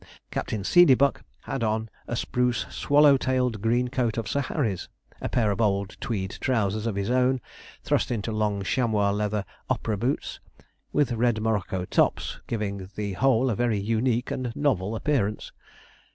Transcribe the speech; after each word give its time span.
Captain 0.31 0.63
Seedeybuck 0.63 1.21
had 1.41 1.63
on 1.63 1.87
a 2.07 2.15
spruce 2.15 2.65
swallow 2.71 3.17
tailed 3.17 3.61
green 3.61 3.87
coat 3.89 4.17
of 4.17 4.27
Sir 4.27 4.39
Harry's, 4.41 4.89
a 5.21 5.29
pair 5.29 5.51
of 5.51 5.61
old 5.61 5.95
tweed 6.01 6.31
trousers 6.41 6.87
of 6.87 6.95
his 6.95 7.11
own, 7.11 7.39
thrust 7.83 8.09
into 8.09 8.31
long 8.31 8.63
chamois 8.63 9.11
leather 9.11 9.45
opera 9.69 9.97
boots, 9.99 10.39
with 10.91 11.11
red 11.11 11.39
morocco 11.39 11.85
tops, 11.85 12.39
giving 12.47 12.89
the 12.95 13.13
whole 13.13 13.51
a 13.51 13.55
very 13.55 13.77
unique 13.79 14.31
and 14.31 14.51
novel 14.55 14.95
appearance. 14.95 15.51